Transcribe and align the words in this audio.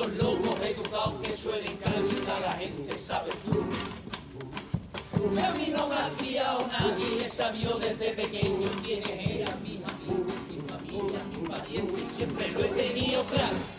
esos 0.00 0.16
lobos 0.16 0.58
educados 0.60 1.14
que 1.22 1.36
suelen 1.36 1.76
caer 1.76 2.02
la 2.40 2.52
gente, 2.52 2.96
¿sabes 2.98 3.34
tú? 3.44 3.62
Que 5.34 5.40
a 5.42 5.50
mí 5.52 5.68
no 5.70 5.88
me 5.88 5.94
ha 5.94 6.08
criado 6.16 6.66
nadie, 6.68 7.26
sabió 7.26 7.78
desde 7.78 8.12
pequeño 8.12 8.70
quiénes 8.82 9.10
eran 9.10 9.62
mis 9.62 9.80
amigos, 9.84 10.32
mi 10.48 10.58
familia, 10.68 11.20
mi 11.30 11.48
parientes, 11.48 12.04
siempre 12.12 12.50
lo 12.52 12.60
he 12.60 12.68
tenido 12.68 13.24
claro. 13.24 13.69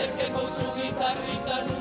el 0.00 0.10
que 0.12 0.32
con 0.32 0.46
su 0.46 0.72
guitarrita 0.74 1.77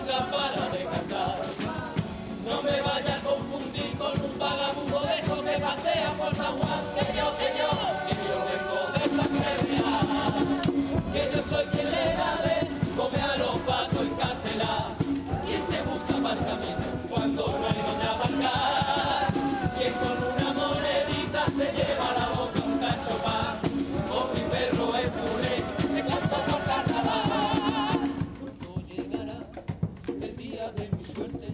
Fuerte. 31.14 31.47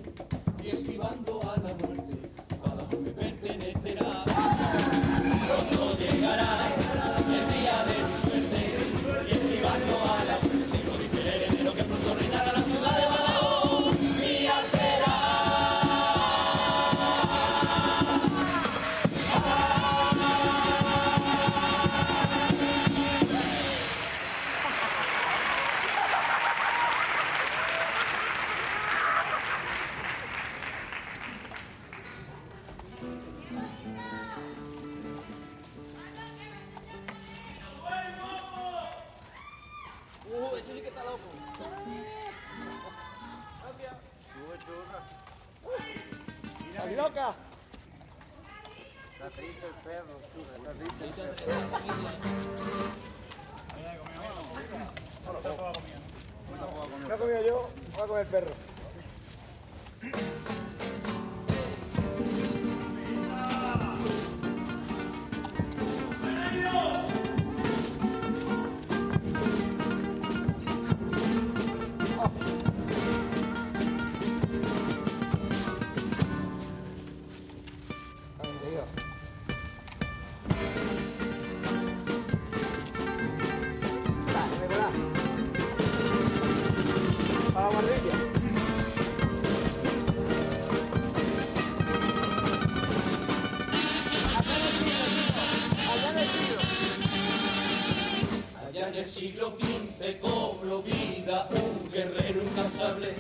¡Estás 46.72 46.92
loca! 46.94 47.36
Está 49.14 49.30
triste 49.30 49.68
el 49.68 49.74
perro, 49.76 50.20
está 50.26 50.72
triste 50.74 51.04
el 51.06 51.14
perro. 51.14 51.34
No 57.08 57.14
he 57.14 57.18
comido 57.18 57.42
yo, 57.46 57.70
voy 57.94 58.02
a 58.02 58.08
comer 58.08 58.26
el 58.26 58.32
perro. 58.32 58.54
siglo 99.24 99.54
XV 99.58 100.20
cobró 100.20 100.82
vida 100.82 101.48
un 101.52 101.90
guerrero 101.90 102.44
incansable 102.44 103.16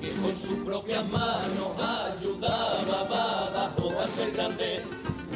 que 0.00 0.10
con 0.14 0.36
sus 0.36 0.58
propias 0.66 1.08
manos 1.08 1.70
ayudaba 1.78 3.00
a 3.00 3.04
Badajoz 3.04 3.94
a 3.94 4.06
ser 4.08 4.32
grande, 4.32 4.82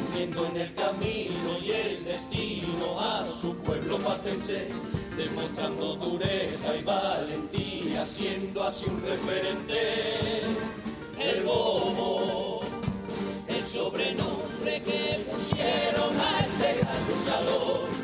uniendo 0.09 0.45
en 0.47 0.57
el 0.57 0.75
camino 0.75 1.57
y 1.63 1.71
el 1.71 2.03
destino 2.03 2.99
a 2.99 3.25
su 3.25 3.55
pueblo 3.59 3.97
patense, 3.99 4.67
demostrando 5.15 5.95
dureza 5.95 6.75
y 6.77 6.83
valentía, 6.83 8.05
siendo 8.05 8.61
así 8.63 8.87
un 8.89 9.01
referente. 9.01 10.41
El 11.17 11.45
bobo, 11.45 12.59
el 13.47 13.63
sobrenombre 13.63 14.81
que 14.83 15.25
pusieron 15.31 16.11
a 16.19 16.39
este 16.41 16.81
gran 16.81 17.07
luchador 17.07 17.98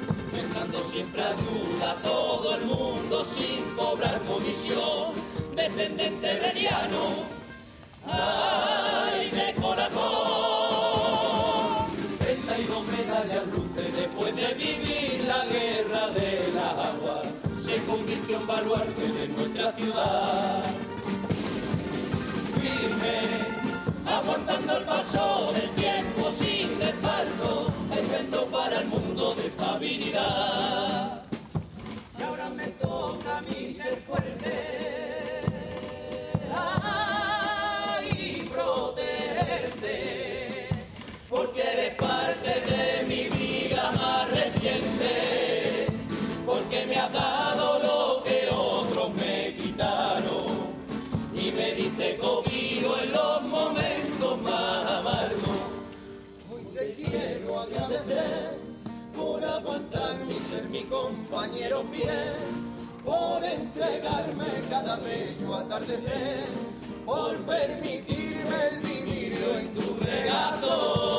Siempre 0.96 1.22
ayuda 1.22 1.92
a 1.92 1.96
todo 1.96 2.56
el 2.56 2.66
mundo 2.66 3.25
sin 3.25 3.66
cobrar 3.75 4.22
comisión. 4.22 5.12
Descendente 5.54 6.25
herreriano, 6.25 7.25
ay 8.07 9.30
de 9.31 9.54
corazón. 9.62 9.96
32 12.19 12.88
medallas 12.88 13.48
luces 13.48 13.96
después 13.98 14.34
de 14.38 14.54
vivir 14.54 15.25
la 15.28 15.46
guerra 15.46 16.07
del 16.12 16.57
agua. 16.57 17.24
Se 17.62 17.84
convirtió 17.84 18.40
en 18.40 18.48
baluarte 18.48 19.07
de 19.10 19.28
nuestra 19.28 19.74
ciudad. 19.74 20.63
Firme, 22.62 23.19
aguantando 24.06 24.78
el 24.78 24.84
paso. 24.86 25.35
comunidad. 29.86 30.75
Sido 61.56 61.84
fiel 61.84 62.36
por 63.04 63.44
entregarme 63.44 64.46
cada 64.69 64.98
bello 64.98 65.56
atardecer, 65.56 66.40
por 67.06 67.38
permitirme 67.46 68.68
el 68.72 68.80
vivirlo 68.80 69.57
en 69.60 69.74
tu 69.74 69.98
regazo. 70.04 71.15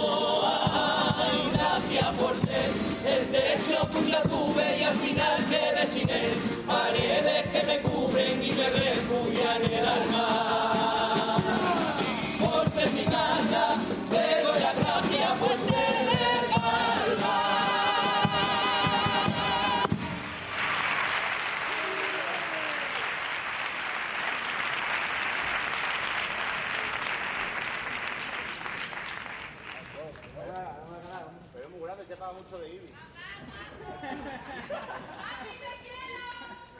Mucho 32.32 32.58
de 32.58 32.68
IBI. 32.74 32.92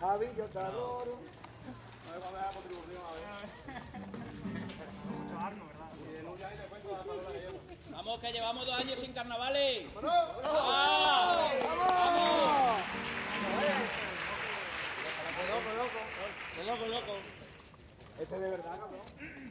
Javi, 0.00 0.26
yo 0.36 0.44
te 0.46 0.58
adoro. 0.58 1.18
No 2.06 2.12
me 2.12 2.18
va 2.18 2.28
a 2.28 2.46
la 2.46 2.50
contribución 2.52 3.02
a 3.02 3.12
ver. 3.12 3.22
Y 6.08 6.12
de 6.12 6.22
lunes 6.22 6.44
ahí 6.44 6.56
te 6.56 6.64
cuento 6.64 6.92
la 6.92 6.98
palabra 6.98 7.32
que 7.32 7.38
llevo. 7.38 7.60
Vamos, 7.90 8.20
que 8.20 8.32
llevamos 8.32 8.66
dos 8.66 8.74
años 8.78 9.00
sin 9.00 9.12
carnavales. 9.12 9.92
¡Bueno! 9.94 10.10
¡Ah! 10.44 11.50
¡Vamos! 11.62 12.82
¡Qué 15.36 15.44
loco, 15.48 15.70
loco! 15.76 16.00
¡Qué 16.54 16.64
loco, 16.64 16.86
loco! 16.86 17.14
Este 18.18 18.34
es 18.34 18.40
de 18.40 18.50
verdad, 18.50 18.78
cabrón. 18.78 19.45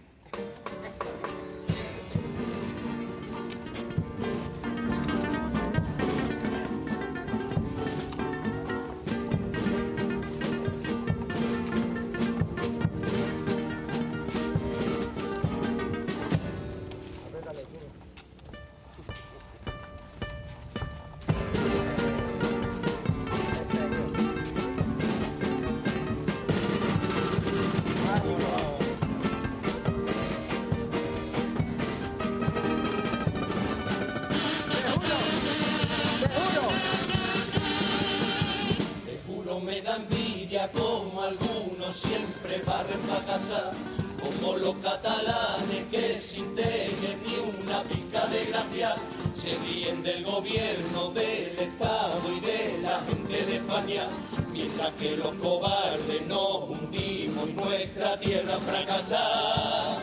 Los 44.66 44.76
catalanes 44.78 45.86
que 45.92 46.16
sin 46.16 46.56
tener 46.56 47.16
ni 47.24 47.36
una 47.38 47.84
pica 47.84 48.26
de 48.26 48.46
gracia 48.46 48.96
se 49.36 49.56
ríen 49.60 50.02
del 50.02 50.24
gobierno, 50.24 51.12
del 51.12 51.60
Estado 51.60 52.20
y 52.36 52.40
de 52.40 52.80
la 52.82 53.00
gente 53.08 53.46
de 53.46 53.56
España, 53.58 54.08
mientras 54.52 54.92
que 54.96 55.18
los 55.18 55.36
cobardes 55.36 56.26
nos 56.28 56.70
hundimos 56.70 57.48
y 57.48 57.54
nuestra 57.54 58.20
tierra 58.20 58.58
fracasa. 58.58 59.98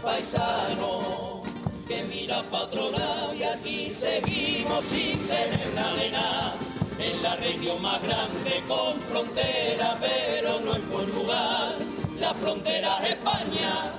Paisano, 0.00 1.42
que 1.88 2.04
mira 2.04 2.40
pa' 2.52 2.62
otro 2.62 2.92
lado 2.92 3.34
y 3.34 3.42
aquí 3.42 3.90
seguimos 3.90 4.84
sin 4.84 5.18
tener 5.26 5.74
nada. 5.74 6.54
En 7.00 7.20
la 7.20 7.34
región 7.34 7.82
más 7.82 8.00
grande 8.00 8.62
con 8.68 9.00
frontera, 9.00 9.96
pero 10.00 10.60
no 10.60 10.76
en 10.76 10.82
Portugal. 10.82 11.93
La 12.18 12.32
frontera 12.32 12.98
es 13.04 13.10
España. 13.12 13.92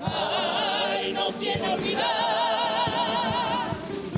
Ay, 0.00 1.12
no 1.12 1.30
tiene 1.34 1.74
olvidar. 1.74 2.04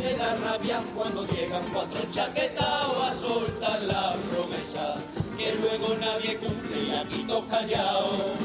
Me 0.01 0.15
da 0.15 0.37
rabia 0.37 0.81
cuando 0.95 1.27
llegan 1.27 1.63
cuatro 1.73 2.01
chaquetados 2.13 3.05
a 3.05 3.15
soltar 3.15 3.83
la 3.83 4.15
promesa 4.31 4.95
que 5.37 5.55
luego 5.57 5.95
nadie 5.99 6.37
cumple 6.37 6.83
y 6.83 6.91
aquí 6.95 7.25
todos 7.27 7.47
callados 7.47 8.39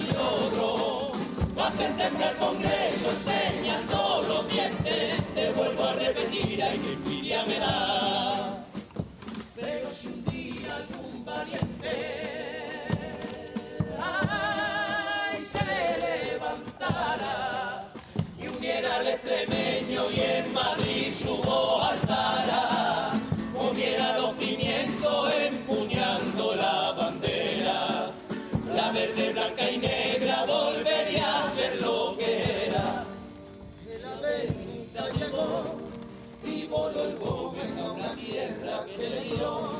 y 0.00 0.10
otro. 0.16 1.12
Hacen 1.60 1.96
temblar 1.96 2.30
el 2.30 2.36
Congreso 2.38 3.10
enseñando 3.10 4.24
los 4.28 4.48
dientes. 4.48 5.34
Te 5.34 5.52
vuelvo 5.52 5.84
a 5.84 5.92
repetir, 5.94 6.62
ay, 6.62 6.78
que 6.78 6.92
envidia 6.92 7.44
me 7.44 7.58
da. 7.58 8.64
Pero 9.56 9.92
si 9.92 10.06
un 10.06 10.24
día 10.24 10.76
algún 10.76 11.24
valiente 11.24 12.29
al 19.00 19.08
extremeño 19.08 20.10
y 20.10 20.20
en 20.20 20.52
Madrid 20.52 21.10
su 21.10 21.34
voz 21.36 21.90
alzara, 21.90 23.12
moviera 23.54 24.18
los 24.18 24.36
cimientos 24.36 25.32
empuñando 25.40 26.54
la 26.54 26.92
bandera, 26.92 28.10
la 28.74 28.90
verde, 28.92 29.32
blanca 29.32 29.70
y 29.70 29.78
negra 29.78 30.44
volvería 30.44 31.44
a 31.44 31.50
ser 31.52 31.80
lo 31.80 32.14
que 32.18 32.66
era. 32.66 33.04
El 33.88 34.04
aventa 34.04 35.08
llegó 35.18 35.80
y 36.44 36.66
voló 36.66 37.04
el 37.04 37.18
joven 37.20 37.78
a 37.78 37.92
una 37.92 38.14
tierra 38.16 38.84
que 38.84 39.08
le 39.08 39.20
dio 39.34 39.70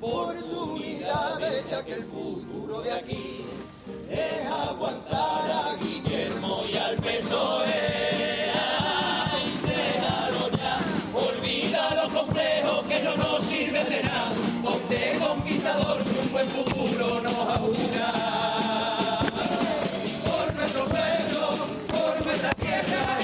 oportunidades, 0.00 1.70
ya 1.70 1.82
que 1.84 1.92
el 1.92 2.04
futuro 2.04 2.80
de 2.80 2.92
aquí 2.92 3.44
es 4.08 4.46
aguantar 4.46 5.50
a 5.50 5.76
por 22.80 23.21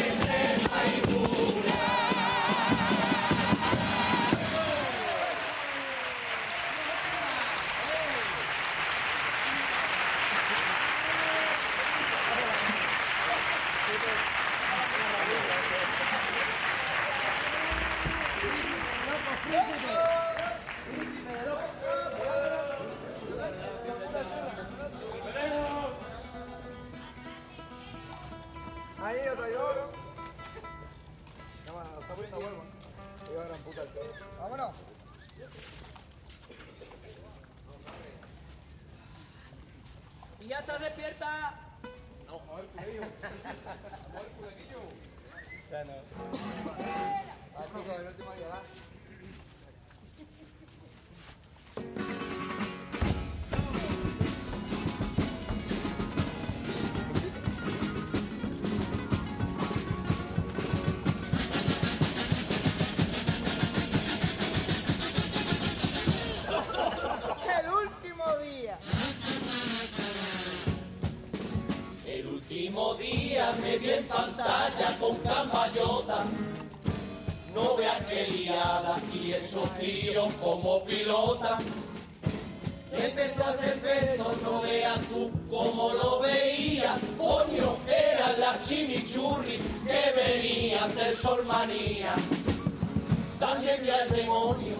Ah, 45.78 47.64
chicos, 47.66 48.00
el 48.00 48.06
último 48.08 48.32
día, 48.34 48.48
va. 48.48 48.58
El 48.58 48.97
venían 90.78 90.94
del 90.94 91.16
solmanía. 91.16 92.14
También 93.38 93.82
vi 93.82 93.90
al 93.90 94.08
demonio 94.10 94.74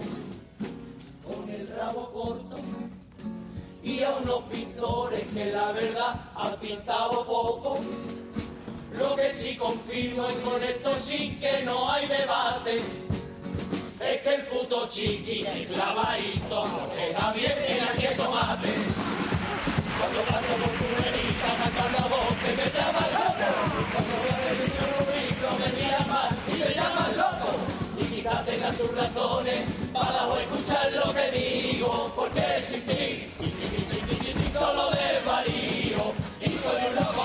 con 1.24 1.48
el 1.50 1.68
rabo 1.76 2.10
corto 2.12 2.56
y 3.82 4.02
a 4.02 4.10
unos 4.10 4.42
pintores 4.44 5.24
que 5.34 5.52
la 5.52 5.72
verdad 5.72 6.20
han 6.34 6.56
pintado 6.56 7.26
poco. 7.26 7.78
Lo 8.98 9.14
que 9.14 9.32
sí 9.32 9.56
confirmo 9.56 10.26
y 10.30 10.34
con 10.48 10.62
esto 10.62 10.94
sí 10.98 11.38
que 11.40 11.62
no 11.64 11.90
hay 11.90 12.06
debate 12.06 12.82
es 14.00 14.20
que 14.22 14.34
el 14.34 14.42
puto 14.46 14.88
chiqui 14.88 15.46
el 15.46 15.66
clavadito 15.66 16.64
es 16.98 17.16
Javier 17.16 17.64
en 17.68 17.84
aquel 17.84 18.16
tomate. 18.16 18.68
Cuando 19.98 20.20
paso 20.22 20.54
por 20.60 20.70
tu 20.78 21.02
verita 21.02 21.48
cantando 21.62 21.98
a 21.98 22.08
voz 22.08 22.34
que 22.44 22.56
me 22.56 22.78
llamas 22.78 23.17
Y 28.28 28.30
quizás 28.30 28.44
tenga 28.44 28.75
sus 28.75 28.94
razones 28.94 29.64
para 29.90 30.40
escuchar 30.42 30.92
lo 30.92 31.14
que 31.14 31.30
digo, 31.30 32.12
porque 32.14 32.62
sin 32.68 32.82
ti 32.82 33.26
solo 34.52 34.90
desvarío 34.90 36.12
y 36.40 36.50
soy 36.50 36.82
un 36.90 36.97
loco 36.97 37.17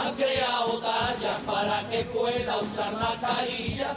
Han 0.00 0.14
creado 0.14 0.80
tallas 0.80 1.40
para 1.44 1.86
que 1.90 2.04
pueda 2.04 2.58
usar 2.58 2.92
mascarilla. 2.94 3.94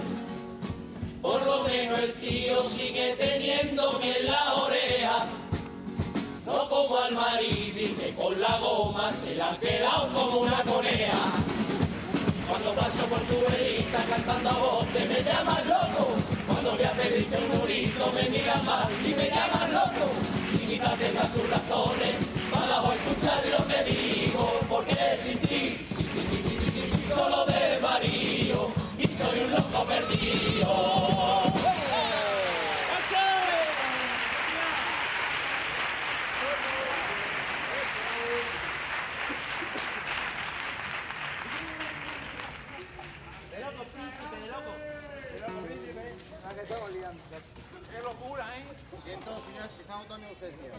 Por 1.22 1.46
lo 1.46 1.64
menos 1.64 1.98
el 2.00 2.14
tío 2.16 2.62
sigue 2.66 3.16
teniendo 3.18 4.00
bien 4.00 4.26
la 4.26 4.54
oreja. 4.56 5.26
No 6.46 6.68
como 6.68 6.98
al 6.98 7.14
marido 7.14 7.98
que 7.98 8.14
con 8.18 8.40
la 8.42 8.58
goma 8.60 9.12
se 9.12 9.36
le 9.36 9.42
han 9.42 9.56
quedado 9.58 10.12
como 10.12 10.40
una 10.40 10.62
coneja. 10.64 11.20
Cuando 12.50 12.74
paso 12.74 13.06
por 13.08 13.20
tu 13.22 13.40
verita 13.50 14.04
cantando 14.10 14.50
a 14.50 14.86
que 14.92 15.06
me 15.08 15.24
llamas 15.24 15.66
loco. 15.66 16.10
Cuando 16.48 16.72
voy 16.72 16.84
a 16.84 16.92
pedirte 16.92 17.38
un 17.38 17.60
murito 17.60 18.12
me 18.14 18.30
miras 18.30 18.64
mal 18.66 18.90
y 19.06 19.14
me 19.14 19.30
llamas 19.30 19.72
loco. 19.72 20.12
Y 20.54 20.58
quizás 20.68 21.00
tenga 21.00 21.30
sus 21.30 21.50
razones 21.50 22.16
para 22.52 22.94
escuchar 22.94 23.42
lo 23.58 23.66
que 23.68 23.84
digo. 23.90 24.60
Porque 24.68 24.98
sin 25.18 25.38
ti 25.40 25.78
solo 27.14 27.46
desvarío 27.46 28.72
y 28.98 29.08
soy 29.08 29.40
un 29.42 29.52
loco 29.52 29.86
perdido. 29.86 31.44
La 46.44 46.54
que 46.54 46.62
estamos 46.62 46.92
liando. 46.92 47.22
¡Qué 47.90 48.02
locura, 48.02 48.58
eh! 48.58 48.66
Siento, 49.04 49.42
señor, 49.42 49.70
si 49.70 49.84
se 49.84 49.92
ha 49.92 49.98
notado 49.98 50.20
mi 50.20 50.26
ausencia. 50.26 50.72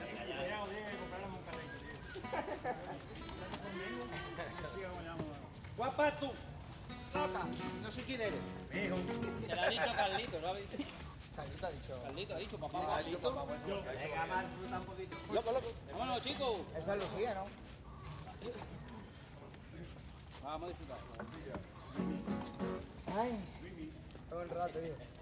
Guapa 5.76 6.10
tú. 6.18 6.30
Loca. 7.14 7.46
No 7.82 7.90
sé 7.90 8.02
quién 8.02 8.20
eres. 8.20 8.40
Mijo. 8.72 8.96
Se 9.46 9.54
lo 9.54 9.62
ha 9.62 9.68
dicho 9.68 9.92
Carlito, 9.94 10.40
¿lo 10.40 10.48
ha 10.48 10.52
visto? 10.52 10.76
Carlito 11.36 11.66
ha 11.66 11.70
dicho. 11.70 12.02
Carlito 12.02 12.34
ha 12.34 12.38
dicho, 12.38 12.58
papá. 12.58 12.96
Ha 12.96 13.02
dicho 13.02 13.18
papá, 13.18 13.42
bueno. 13.42 13.82
Venga, 14.00 14.26
más 14.26 14.44
fruta 14.58 14.78
un 14.78 14.84
poquito. 14.84 15.16
Loco, 15.32 15.52
loco. 15.52 15.72
Vámonos, 15.92 16.22
chicos. 16.22 16.60
Esa 16.76 16.94
es 16.94 17.02
Lucía, 17.02 17.34
¿no? 17.34 17.46
Vamos 20.44 20.66
a 20.66 20.68
disfrutar. 20.68 20.98
Ay. 23.16 23.38
Todo 24.28 24.42
el 24.42 24.50
rato, 24.50 24.78
hijo. 24.78 25.13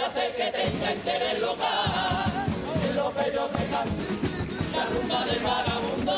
De 0.00 0.06
hacer 0.06 0.34
que 0.34 0.44
tenga 0.44 0.92
interés 0.94 1.40
local. 1.40 2.46
Es 2.88 2.94
lo 2.96 3.12
que 3.12 3.32
yo 3.34 3.46
te 3.46 3.64
canto, 3.66 4.04
la 4.72 4.84
rumba 4.86 5.24
del 5.26 5.40
vagabundo, 5.40 6.16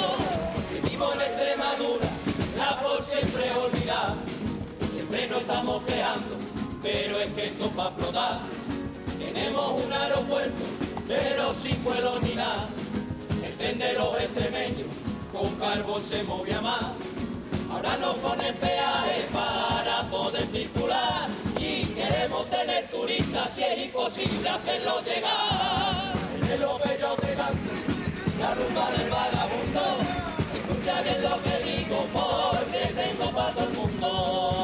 vivo 0.89 1.13
en 1.15 1.21
Extremadura, 1.21 2.09
la 2.57 2.81
por 2.81 3.03
siempre 3.03 3.51
olvidar. 3.53 4.15
Siempre 4.93 5.27
nos 5.27 5.41
estamos 5.41 5.83
quejando, 5.85 6.37
pero 6.81 7.19
es 7.19 7.33
que 7.33 7.47
esto 7.47 7.73
va 7.77 7.87
a 7.87 7.89
explotar. 7.89 8.41
Tenemos 9.19 9.85
un 9.85 9.93
aeropuerto, 9.93 10.65
pero 11.09 11.55
sin 11.55 11.83
vuelo 11.83 12.21
ni 12.21 12.35
nada. 12.35 12.69
El 13.43 13.95
los 13.95 14.21
extremeños 14.21 14.89
con 15.33 15.55
carbón 15.57 16.03
se 16.03 16.23
movía 16.25 16.61
más. 16.61 16.85
Ahora 17.71 17.97
nos 17.97 18.17
ponen 18.17 18.55
peaje 18.57 19.29
para 19.33 20.03
poder 20.11 20.47
circular 20.49 21.29
queremos 22.13 22.51
tener 22.51 22.89
turistas 22.89 23.59
y 23.59 23.63
es 23.63 23.79
imposible 23.87 24.49
hacerlo 24.49 25.01
llegar. 25.03 26.13
Es 26.53 26.61
lo 26.61 26.79
que 26.79 26.99
yo 27.01 27.15
te 27.17 27.35
canto, 27.35 27.73
la 28.41 28.55
rumba 28.55 28.91
del 28.91 29.11
vagabundo. 29.11 29.81
Escucha 30.55 31.03
bien 31.03 31.23
lo 31.23 31.43
que 31.43 31.57
digo 31.65 32.07
porque 32.13 32.93
tengo 32.95 33.31
para 33.33 33.53
todo 33.53 33.65
el 33.65 33.75
mundo. 33.75 34.62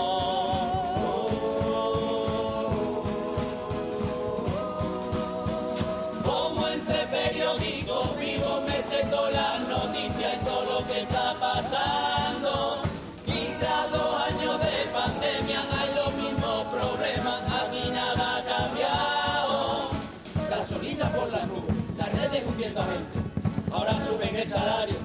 Ahora 23.72 24.06
suben 24.06 24.36
el 24.36 24.48
salario, 24.48 24.96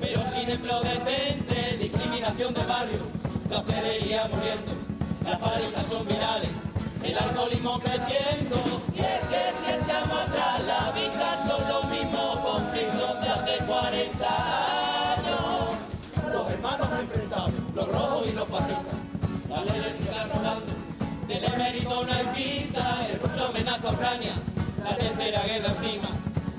pero 0.00 0.20
sin 0.28 0.48
empleo 0.50 0.80
decente, 0.80 1.76
discriminación 1.78 2.54
de 2.54 2.64
barrio, 2.64 3.00
la 3.50 3.58
hostelería 3.58 4.28
muriendo, 4.28 4.72
las 5.24 5.38
parejas 5.38 5.86
son 5.86 6.06
virales, 6.06 6.50
el 7.02 7.18
alcoholismo 7.18 7.80
creciendo, 7.80 8.56
y 8.94 9.00
es 9.00 9.20
que 9.30 9.42
si 9.58 9.72
echamos 9.72 10.20
atrás 10.20 10.60
la 10.66 10.92
vista 10.92 11.46
son 11.46 11.68
los 11.68 11.84
mismos 11.90 12.36
conflictos 12.38 13.20
de 13.20 13.28
hace 13.28 13.64
40 13.64 15.14
años. 15.14 15.76
Los 16.32 16.50
hermanos 16.50 16.88
enfrentados, 17.00 17.52
los 17.74 17.88
rojos 17.92 18.26
y 18.28 18.32
los 18.32 18.48
fascistas, 18.48 18.94
la 19.48 19.64
ley 19.64 19.76
eléctrica 19.76 20.28
rodando, 20.34 20.72
del 21.26 21.44
emérito 21.44 22.06
hay 22.10 22.26
pista, 22.34 23.06
el 23.10 23.20
ruso 23.20 23.46
amenaza 23.46 23.88
a 23.88 23.92
Ucrania, 23.92 24.34
la 24.82 24.96
tercera 24.96 25.42
guerra 25.42 25.68
encima, 25.68 26.08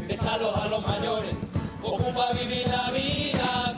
desaloja 0.09 0.63
a 0.63 0.67
los 0.67 0.87
mayores, 0.87 1.35
ocupa 1.83 2.33
vivir 2.33 2.67
la 2.67 2.89
vida 2.89 3.75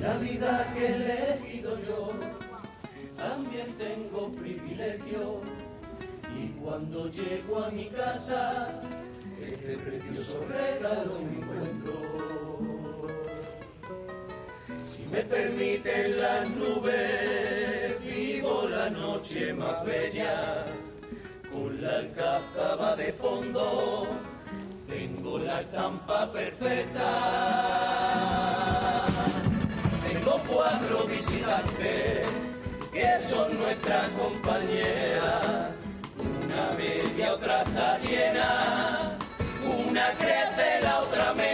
La 0.00 0.16
vida 0.16 0.72
que 0.74 0.86
he 0.86 0.94
elegido 0.94 1.78
yo, 1.86 2.12
también 3.16 3.66
tengo 3.76 4.32
privilegio. 4.32 5.40
Y 6.34 6.48
cuando 6.62 7.08
llego 7.10 7.64
a 7.64 7.70
mi 7.70 7.86
casa, 7.88 8.80
este 9.38 9.76
precioso 9.76 10.40
regalo 10.48 11.20
me 11.20 11.38
encuentro. 11.38 12.00
Si 14.86 15.04
me 15.06 15.22
permiten 15.24 16.20
las 16.20 16.48
nubes, 16.50 17.96
vivo 18.02 18.66
la 18.68 18.88
noche 18.88 19.52
más 19.52 19.84
bella. 19.84 20.64
Con 21.52 21.82
la 21.82 21.96
alcázaba 21.96 22.96
de 22.96 23.12
fondo, 23.12 24.06
tengo 24.88 25.38
la 25.38 25.60
estampa 25.60 26.32
perfecta. 26.32 27.99
Son 33.30 33.58
nuestras 33.58 34.12
compañeras. 34.12 35.70
Una 36.18 36.76
bella, 36.76 37.34
otra 37.34 37.62
está 37.62 37.98
llena. 38.00 39.18
Una 39.88 40.10
crece, 40.18 40.80
la 40.82 41.00
otra 41.00 41.34
mengua. 41.34 41.49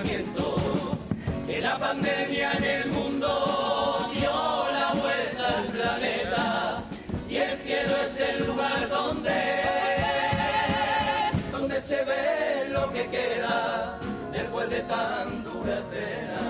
Confinamiento. 0.00 0.98
Que 1.46 1.60
la 1.60 1.78
pandemia 1.78 2.52
en 2.52 2.64
el 2.64 2.90
mundo 2.90 4.10
dio 4.14 4.30
la 4.30 4.92
vuelta 4.94 5.58
al 5.58 5.64
planeta 5.66 6.84
y 7.28 7.36
el 7.36 7.58
cielo 7.58 7.96
es 8.06 8.20
el 8.20 8.46
lugar 8.46 8.88
donde 8.88 9.30
donde 11.50 11.80
se 11.80 12.04
ve 12.04 12.68
lo 12.68 12.90
que 12.92 13.06
queda 13.08 13.98
después 14.32 14.70
de 14.70 14.80
tan 14.82 15.42
dura 15.44 15.82
cena 15.90 16.42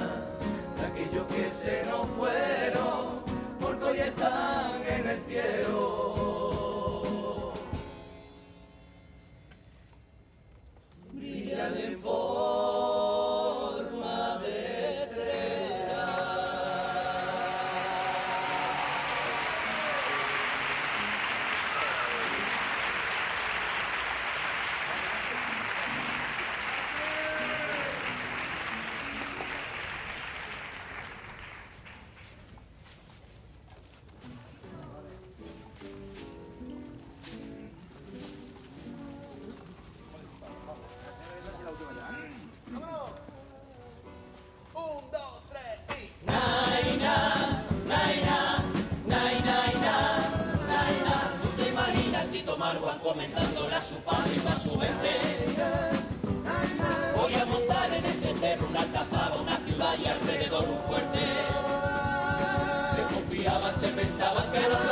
de 0.77 0.87
aquellos 0.87 1.27
que 1.29 1.51
se 1.51 1.83
nos 1.85 2.07
fueron 2.09 3.21
porque 3.59 3.85
hoy 3.85 3.99
están 4.01 4.40
Van 52.79 53.01
comentándole 53.01 53.75
a 53.75 53.83
su 53.83 53.97
padre 53.97 54.31
y 54.37 54.47
a 54.47 54.57
su 54.57 54.71
gente. 54.79 55.11
Voy 57.17 57.35
a 57.35 57.45
montar 57.45 57.93
en 57.93 58.05
ese 58.05 58.29
sendero 58.29 58.65
una 58.71 58.83
alcazaba, 58.83 59.37
una 59.43 59.57
ciudad 59.59 59.95
y 59.99 60.07
alrededor 60.07 60.65
un 60.69 60.79
fuerte. 60.89 61.19
Se 62.95 63.15
confiaban, 63.15 63.75
se 63.75 63.89
pensaban 63.89 64.53
que 64.53 64.59
era 64.59 64.90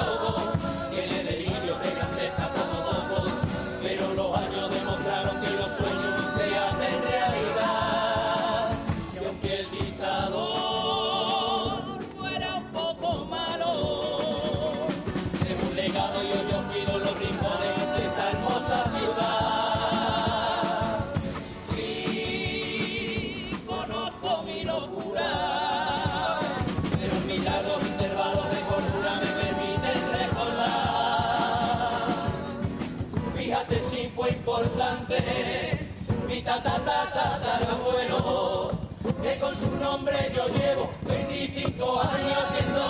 tatarabuelo, 36.56 38.70
que 39.22 39.38
con 39.38 39.54
su 39.54 39.70
nombre 39.76 40.16
yo 40.34 40.48
llevo 40.48 40.90
25 41.06 42.00
años 42.00 42.38
haciendo 42.48 42.80